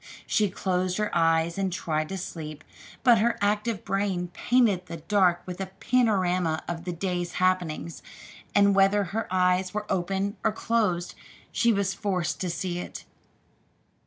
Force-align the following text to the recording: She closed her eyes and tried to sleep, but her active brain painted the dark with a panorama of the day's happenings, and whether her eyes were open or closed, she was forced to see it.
She 0.25 0.49
closed 0.49 0.97
her 0.97 1.15
eyes 1.15 1.59
and 1.59 1.71
tried 1.71 2.09
to 2.09 2.17
sleep, 2.17 2.63
but 3.03 3.19
her 3.19 3.37
active 3.39 3.85
brain 3.85 4.29
painted 4.29 4.87
the 4.87 4.97
dark 4.97 5.43
with 5.45 5.61
a 5.61 5.67
panorama 5.79 6.63
of 6.67 6.85
the 6.85 6.91
day's 6.91 7.33
happenings, 7.33 8.01
and 8.55 8.73
whether 8.73 9.03
her 9.03 9.27
eyes 9.31 9.75
were 9.75 9.85
open 9.91 10.37
or 10.43 10.53
closed, 10.53 11.13
she 11.51 11.71
was 11.71 11.93
forced 11.93 12.41
to 12.41 12.49
see 12.49 12.79
it. 12.79 13.05